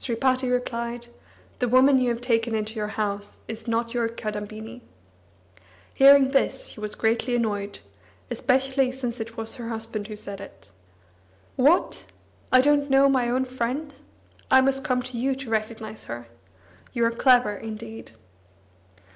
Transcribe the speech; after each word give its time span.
Sripati 0.00 0.50
replied: 0.50 1.06
"The 1.60 1.68
woman 1.68 1.98
you 2.00 2.08
have 2.08 2.20
taken 2.20 2.56
into 2.56 2.74
your 2.74 2.88
house 2.88 3.44
is 3.46 3.68
not 3.68 3.94
your 3.94 4.08
Kadambini." 4.08 4.82
Hearing 5.94 6.32
this, 6.32 6.66
she 6.70 6.80
was 6.80 6.96
greatly 6.96 7.36
annoyed, 7.36 7.78
especially 8.28 8.90
since 8.90 9.20
it 9.20 9.36
was 9.36 9.54
her 9.54 9.68
husband 9.68 10.08
who 10.08 10.16
said 10.16 10.40
it. 10.40 10.70
"What! 11.54 12.04
I 12.50 12.60
don't 12.62 12.90
know 12.90 13.08
my 13.08 13.30
own 13.30 13.44
friend? 13.44 13.94
I 14.50 14.60
must 14.60 14.82
come 14.82 15.02
to 15.04 15.16
you 15.16 15.36
to 15.36 15.50
recognise 15.50 16.06
her! 16.06 16.26
You 16.92 17.04
are 17.04 17.12
clever, 17.12 17.54
indeed!" 17.54 18.10